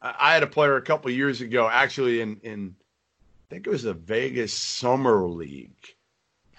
[0.00, 2.76] I had a player a couple of years ago, actually in in
[3.48, 5.94] I think it was the Vegas Summer League,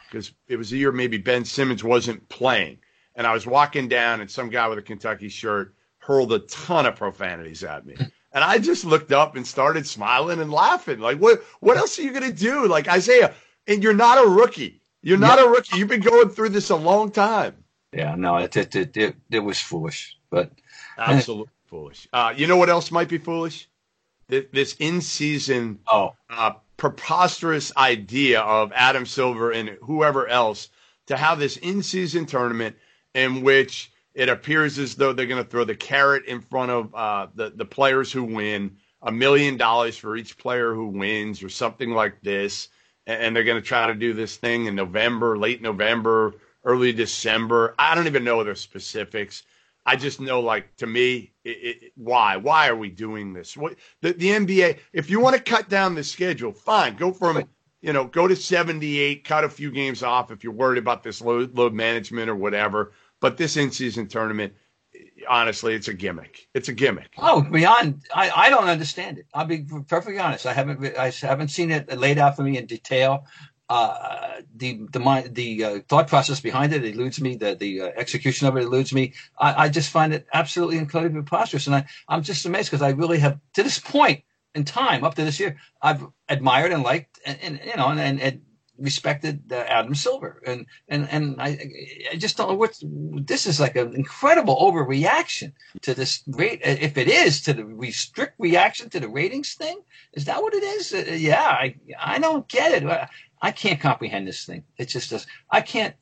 [0.07, 2.77] because it was a year maybe Ben Simmons wasn't playing,
[3.15, 6.85] and I was walking down, and some guy with a Kentucky shirt hurled a ton
[6.85, 7.95] of profanities at me.
[8.31, 10.99] And I just looked up and started smiling and laughing.
[10.99, 12.67] Like, what what else are you gonna do?
[12.67, 13.33] Like Isaiah,
[13.65, 14.81] and you're not a rookie.
[15.05, 15.77] You're not a rookie.
[15.77, 17.55] You've been going through this a long time.
[17.93, 20.51] yeah, no, it it it, it, it was foolish, but
[20.97, 22.07] Absolutely foolish.
[22.11, 23.69] Uh, you know what else might be foolish?
[24.29, 30.69] This, this in season oh, uh, preposterous idea of Adam Silver and whoever else
[31.05, 32.75] to have this in season tournament
[33.13, 36.95] in which it appears as though they're going to throw the carrot in front of
[36.95, 41.49] uh, the, the players who win, a million dollars for each player who wins, or
[41.49, 42.69] something like this.
[43.07, 47.75] And, they're going to try to do this thing in November, late November, early December.
[47.77, 49.43] I don't even know the specifics.
[49.85, 52.37] I just know, like, to me, it, it, why?
[52.37, 53.55] Why are we doing this?
[53.55, 54.79] What the, the NBA?
[54.91, 56.95] If you want to cut down the schedule, fine.
[56.95, 57.43] Go from
[57.85, 61.21] you know, go to 78, cut a few games off if you're worried about this
[61.21, 62.93] load, load management or whatever.
[63.21, 64.53] But this in-season tournament,
[65.27, 66.47] honestly, it's a gimmick.
[66.53, 67.13] It's a gimmick.
[67.17, 69.27] Oh, beyond, I, I don't understand it.
[69.33, 70.45] I'll be perfectly honest.
[70.45, 73.25] I haven't I haven't seen it laid out for me in detail.
[73.67, 77.35] Uh, the the the uh, thought process behind it eludes me.
[77.35, 79.13] The the uh, execution of it eludes me.
[79.39, 82.89] I, I just find it absolutely incredibly preposterous, and I I'm just amazed because I
[82.89, 84.23] really have to this point
[84.53, 87.99] in time up to this year I've admired and liked and, and you know and,
[87.99, 88.41] and, and
[88.77, 90.41] respected uh, Adam Silver.
[90.45, 91.57] And and and I
[92.11, 96.61] I just don't know what this is like an incredible overreaction to this rate.
[96.63, 99.79] If it is to the restrict reaction to the ratings thing
[100.13, 100.93] is that what it is?
[100.93, 102.87] Uh, yeah I I don't get it.
[102.87, 103.07] I,
[103.41, 104.63] I can't comprehend this thing.
[104.77, 105.95] It just does I can't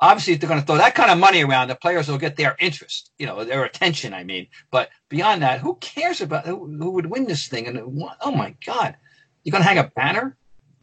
[0.00, 2.36] obviously if they're going to throw that kind of money around the players will get
[2.36, 4.46] their interest you know their attention I mean.
[4.70, 7.66] But beyond that who cares about who, who would win this thing?
[7.66, 7.78] And
[8.20, 8.96] oh my god.
[9.46, 10.36] You're going to hang a banner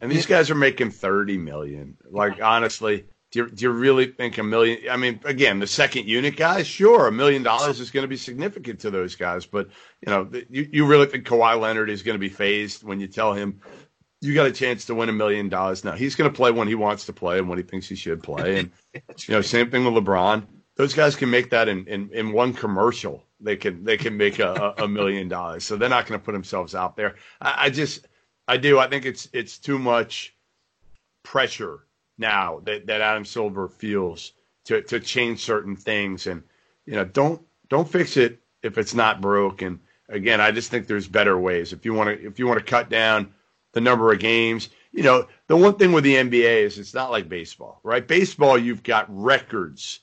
[0.04, 1.96] And these guys are making 30 million.
[2.10, 4.80] Like, honestly, do you, do you really think a million?
[4.90, 8.18] I mean, again, the second unit guys, sure, a million dollars is going to be
[8.18, 9.46] significant to those guys.
[9.46, 9.70] But,
[10.06, 13.06] you know, you, you really think Kawhi Leonard is going to be fazed when you
[13.06, 13.62] tell him
[14.20, 15.84] you got a chance to win a million dollars?
[15.84, 17.94] No, he's going to play when he wants to play and when he thinks he
[17.94, 18.58] should play.
[18.58, 20.44] And, you know, same thing with LeBron.
[20.76, 23.24] Those guys can make that in, in, in one commercial.
[23.40, 25.64] They can they can make a, a million dollars.
[25.64, 27.16] So they're not going to put themselves out there.
[27.40, 28.06] I, I just
[28.46, 28.78] I do.
[28.78, 30.34] I think it's it's too much
[31.22, 31.80] pressure
[32.18, 34.32] now that, that Adam Silver feels
[34.64, 36.26] to, to change certain things.
[36.26, 36.42] And,
[36.86, 39.62] you know, don't don't fix it if it's not broke.
[39.62, 41.72] And again, I just think there's better ways.
[41.72, 43.32] If you want to if you want to cut down
[43.72, 47.10] the number of games, you know, the one thing with the NBA is it's not
[47.10, 48.06] like baseball, right?
[48.06, 50.00] Baseball, you've got records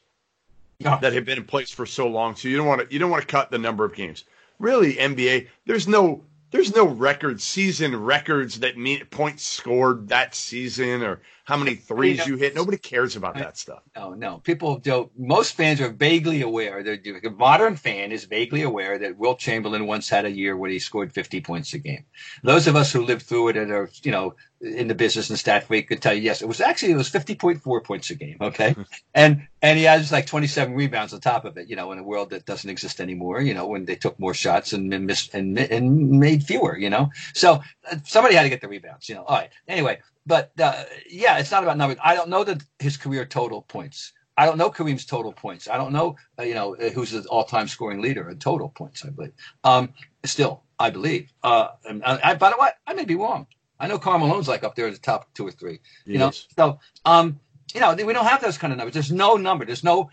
[0.79, 3.11] that have been in place for so long, so you don't want to you don't
[3.11, 4.25] want to cut the number of games.
[4.59, 11.01] Really, NBA, there's no there's no record season records that mean points scored that season
[11.01, 12.55] or how many threes you hit.
[12.55, 13.81] Nobody cares about that stuff.
[13.95, 14.37] No, no.
[14.39, 15.11] People don't.
[15.17, 16.83] Most fans are vaguely aware.
[16.83, 20.79] The modern fan is vaguely aware that Wilt Chamberlain once had a year where he
[20.79, 22.05] scored 50 points a game.
[22.43, 25.39] Those of us who lived through it and are, you know, in the business and
[25.39, 28.37] stat freak could tell you, yes, it was actually it was 50.4 points a game.
[28.39, 28.75] Okay,
[29.13, 31.69] and and he has like 27 rebounds on top of it.
[31.69, 33.41] You know, in a world that doesn't exist anymore.
[33.41, 36.77] You know, when they took more shots and missed and and made fewer.
[36.77, 39.09] You know, so uh, somebody had to get the rebounds.
[39.09, 39.49] You know, all right.
[39.67, 41.97] Anyway, but uh, yeah, it's not about numbers.
[42.03, 44.13] I don't know that his career total points.
[44.37, 45.67] I don't know Kareem's total points.
[45.67, 49.05] I don't know, uh, you know, uh, who's the all-time scoring leader in total points.
[49.05, 49.33] I believe.
[49.63, 49.89] Um,
[50.23, 51.31] still, I believe.
[51.43, 53.47] Uh, I, I, by the way, I may be wrong.
[53.81, 55.79] I know Karl Malone's like up there at the top two or three.
[56.05, 57.39] You know, so um,
[57.73, 58.93] you know, we don't have those kind of numbers.
[58.93, 59.65] There's no number.
[59.65, 60.09] There's no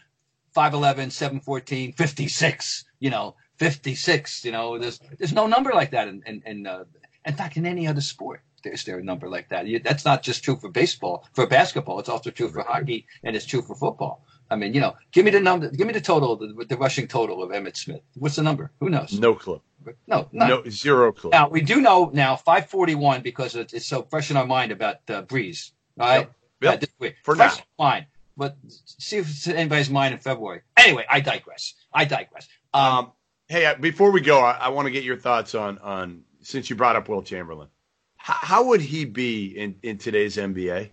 [0.56, 2.84] 5'11, 7'14, 56.
[3.00, 4.44] You know, 56.
[4.44, 6.84] You know, there's there's no number like that in in, in, uh,
[7.26, 8.40] in fact in any other sport.
[8.64, 9.66] There's there a number like that.
[9.66, 12.00] You, that's not just true for baseball, for basketball.
[12.00, 14.24] It's also true for hockey, and it's true for football.
[14.50, 17.06] I mean, you know, give me the number, give me the total, the, the rushing
[17.06, 18.00] total of Emmitt Smith.
[18.14, 18.72] What's the number?
[18.80, 19.12] Who knows?
[19.12, 19.60] No clue.
[20.06, 20.46] No, no.
[20.46, 21.30] No zero clue.
[21.30, 24.96] Now we do know now 541 because it's, it's so fresh in our mind about
[25.08, 25.72] uh, Brees.
[25.98, 26.28] All right,
[26.60, 26.82] Yep.
[26.82, 26.90] Yep.
[27.00, 27.14] Uh.
[27.22, 27.62] For fresh now.
[27.62, 28.06] in mind.
[28.36, 30.60] But see if it's in anybody's mind in February.
[30.76, 31.74] Anyway, I digress.
[31.92, 32.46] I digress.
[32.72, 33.12] Um, Um,
[33.48, 36.76] hey, before we go, I, I want to get your thoughts on on since you
[36.76, 37.68] brought up Wilt Chamberlain.
[38.16, 40.90] How, how would he be in in today's NBA?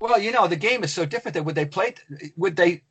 [0.00, 1.94] well, you know, the game is so different that would they play?
[2.36, 2.82] Would they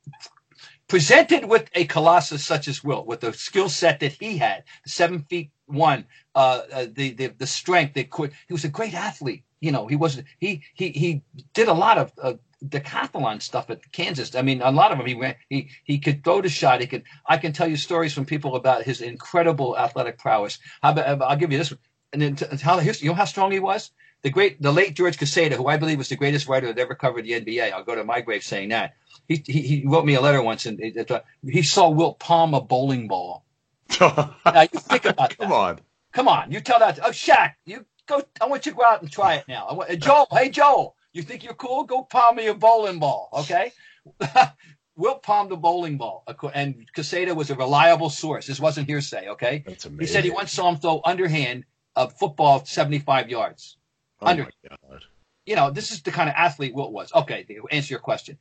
[0.90, 5.24] presented with a colossus such as Wilt, with the skill set that he had, seven
[5.30, 8.32] feet one, uh, uh, the, the the strength that could.
[8.48, 9.44] He was a great athlete.
[9.60, 11.22] You know, he was he he he
[11.54, 12.12] did a lot of.
[12.22, 14.34] Uh, decathlon stuff at Kansas.
[14.36, 15.36] I mean, a lot of them he ran.
[15.48, 16.82] He he could throw the shot.
[16.82, 17.04] He could.
[17.26, 20.58] I can tell you stories from people about his incredible athletic prowess.
[20.82, 21.80] How about, I'll give you this one.
[22.12, 23.92] And then t- how you know how strong he was.
[24.22, 26.94] The great, the late George Kiseda, who I believe was the greatest writer that ever
[26.94, 27.72] covered the NBA.
[27.72, 28.94] I'll go to my grave saying that.
[29.28, 32.54] He he, he wrote me a letter once, and it, uh, he saw Wilt palm
[32.54, 33.44] a bowling ball.
[34.00, 35.38] Now you think about that.
[35.38, 35.54] Come that.
[35.54, 35.80] on.
[36.12, 36.98] Come on, you tell that.
[37.02, 38.22] Oh, Shaq, you go.
[38.40, 39.66] I want you to go out and try it now.
[39.66, 41.84] I want, uh, Joel, hey Joel, you think you're cool?
[41.84, 43.72] Go palm me a bowling ball, okay?
[44.96, 48.46] Wilt palmed a bowling ball, and Casada was a reliable source.
[48.46, 49.64] This wasn't hearsay, okay?
[49.66, 50.00] That's amazing.
[50.00, 51.64] He said he once saw him throw underhand
[51.96, 53.78] a football 75 yards.
[54.22, 55.04] Oh under- my God.
[55.46, 57.12] You know, this is the kind of athlete Wilt was.
[57.12, 58.38] Okay, to answer your question.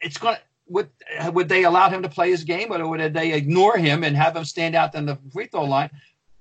[0.00, 0.90] It's gonna would
[1.32, 4.36] would they allow him to play his game, or would they ignore him and have
[4.36, 5.90] him stand out on the free throw line?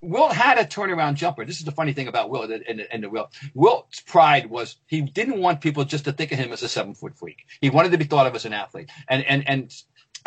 [0.02, 1.44] Wilt had a turnaround jumper.
[1.44, 3.34] This is the funny thing about Wilt and, and, and the Wilt.
[3.56, 6.94] Wilt's pride was he didn't want people just to think of him as a seven
[6.94, 7.46] foot freak.
[7.62, 8.90] He wanted to be thought of as an athlete.
[9.08, 9.74] And and and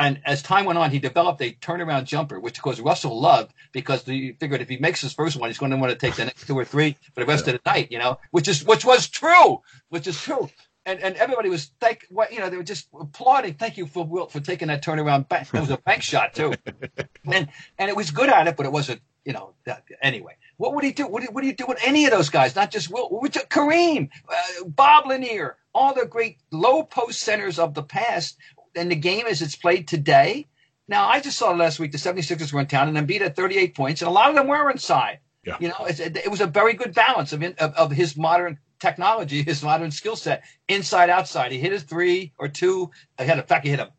[0.01, 3.53] and as time went on, he developed a turnaround jumper, which of course Russell loved
[3.73, 6.17] because he figured if he makes his first one, he's going to want to take
[6.17, 7.93] the next two or three for the rest of the night.
[7.93, 9.61] You know, which is which was true,
[9.91, 10.49] which is true.
[10.87, 13.55] And, and everybody was thank what you know they were just applauding.
[13.55, 15.53] Thank you for Wilt for taking that turnaround back.
[15.53, 16.55] It was a bank shot too,
[17.25, 20.37] and and it was good at it, but it wasn't you know that, anyway.
[20.57, 21.07] What would he do?
[21.07, 22.57] What do, what do you do with any of those guys?
[22.57, 27.75] Not just Wilt, with Kareem, uh, Bob Lanier, all the great low post centers of
[27.75, 28.37] the past,
[28.75, 30.47] and the game as it's played today.
[30.89, 33.37] Now I just saw last week the 76ers were in town and then beat at
[33.37, 35.21] 38 points, and a lot of them were inside.
[35.45, 35.57] Yeah.
[35.61, 38.17] You know, it's, it, it was a very good balance of, in, of of his
[38.17, 41.53] modern technology, his modern skill set, inside outside.
[41.53, 42.91] He hit a three or two.
[43.19, 43.93] He had, in fact, he hit a,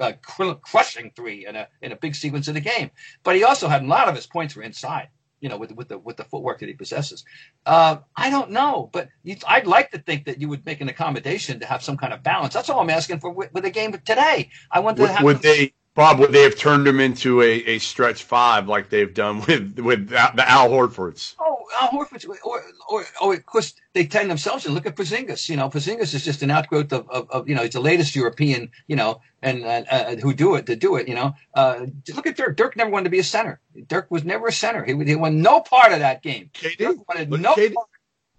[0.00, 2.90] a crushing three in a in a big sequence of the game.
[3.22, 5.08] But he also had a lot of his points were inside.
[5.40, 7.24] You know, with with the with the footwork that he possesses.
[7.64, 10.88] Uh, I don't know, but you, I'd like to think that you would make an
[10.88, 12.52] accommodation to have some kind of balance.
[12.52, 14.50] That's all I'm asking for with, with the game today.
[14.70, 16.18] I want to Would, have would they, Bob?
[16.18, 20.08] Would they have turned him into a, a stretch five like they've done with with
[20.08, 21.34] the Al Horfords?
[21.38, 25.50] Oh, Al Horfords, or, or, or, of course, they tend themselves and look at Porzingis.
[25.50, 28.16] You know, Porzingis is just an outgrowth of, of, of you know, he's the latest
[28.16, 31.06] European, you know, and uh, uh, who do it to do it.
[31.06, 31.84] You know, uh,
[32.14, 32.56] look at Dirk.
[32.56, 33.60] Dirk never wanted to be a center.
[33.86, 34.82] Dirk was never a center.
[34.82, 36.48] He, he won no part of that game.
[36.54, 36.78] KD?
[36.78, 37.74] Dirk wanted no KD.
[37.74, 37.88] part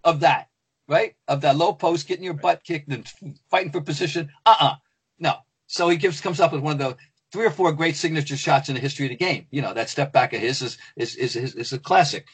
[0.04, 0.50] of that,
[0.88, 1.14] right?
[1.28, 3.08] Of that low post, getting your butt kicked and
[3.52, 4.32] fighting for position.
[4.48, 4.78] Uh-uh,
[5.20, 5.36] no.
[5.68, 6.98] So he gives comes up with one of the
[7.32, 9.48] three or four great signature shots in the history of the game.
[9.52, 12.26] You know, that step back of his is is is is, is a classic.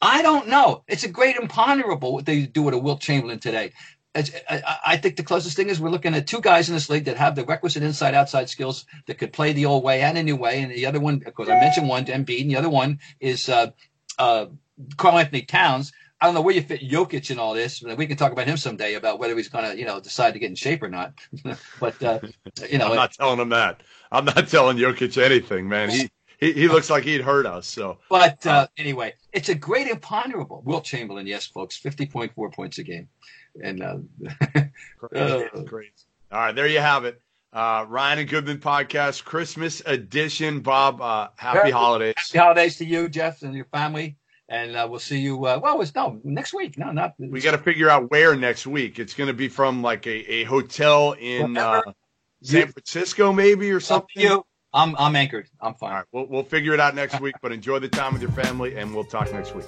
[0.00, 0.84] I don't know.
[0.88, 3.72] It's a great imponderable what they do with a Wilt Chamberlain today.
[4.14, 7.04] I, I think the closest thing is we're looking at two guys in this league
[7.04, 10.22] that have the requisite inside outside skills that could play the old way and a
[10.22, 10.62] new way.
[10.62, 13.48] And the other one, of course, I mentioned one, Embiid, and the other one is
[13.48, 13.72] uh,
[14.18, 14.46] uh,
[14.96, 15.92] Karl-Anthony Towns.
[16.20, 17.82] I don't know where you fit Jokic in all this.
[17.82, 20.38] We can talk about him someday about whether he's going to, you know, decide to
[20.38, 21.12] get in shape or not.
[21.80, 22.20] but uh,
[22.70, 23.82] you know, I'm not telling him that.
[24.12, 25.90] I'm not telling Jokic anything, man.
[25.90, 27.66] He he, he looks like he'd hurt us.
[27.66, 30.62] So, but uh, anyway, it's a great imponderable.
[30.64, 33.08] Wilt Chamberlain, yes, folks, fifty point four points a game,
[33.62, 33.96] and uh,
[34.98, 35.92] great, great.
[36.32, 37.20] All right, there you have it.
[37.52, 40.60] Uh, Ryan and Goodman podcast, Christmas edition.
[40.60, 42.14] Bob, uh, happy Happy- holidays.
[42.16, 44.16] happy holidays to you, Jeff, and your family.
[44.48, 45.44] And uh, we'll see you.
[45.44, 46.78] Uh, well, it's no next week.
[46.78, 47.14] No, not.
[47.18, 49.00] We got to figure out where next week.
[49.00, 51.94] It's going to be from like a, a hotel in uh, Wherever
[52.42, 54.22] San Francisco, maybe or something.
[54.22, 54.44] you.
[54.72, 55.48] I'm I'm anchored.
[55.60, 55.90] I'm fine.
[55.90, 57.34] All right, we'll, we'll figure it out next week.
[57.40, 59.66] But enjoy the time with your family, and we'll talk next week.